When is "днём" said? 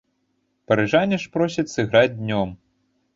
2.21-2.49